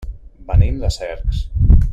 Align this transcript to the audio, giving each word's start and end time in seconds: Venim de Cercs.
Venim 0.47 0.81
de 0.85 0.91
Cercs. 0.97 1.45